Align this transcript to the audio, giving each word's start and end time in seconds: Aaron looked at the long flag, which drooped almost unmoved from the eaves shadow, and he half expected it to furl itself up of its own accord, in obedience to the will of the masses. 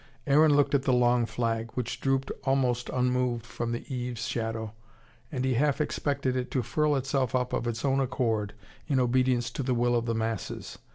Aaron 0.25 0.55
looked 0.55 0.73
at 0.73 0.81
the 0.81 0.93
long 0.93 1.27
flag, 1.27 1.69
which 1.75 2.01
drooped 2.01 2.31
almost 2.43 2.89
unmoved 2.89 3.45
from 3.45 3.71
the 3.71 3.85
eaves 3.93 4.27
shadow, 4.27 4.73
and 5.31 5.45
he 5.45 5.53
half 5.53 5.79
expected 5.79 6.35
it 6.35 6.49
to 6.49 6.63
furl 6.63 6.95
itself 6.95 7.35
up 7.35 7.53
of 7.53 7.67
its 7.67 7.85
own 7.85 7.99
accord, 7.99 8.55
in 8.87 8.99
obedience 8.99 9.51
to 9.51 9.61
the 9.61 9.75
will 9.75 9.95
of 9.95 10.07
the 10.07 10.15
masses. 10.15 10.79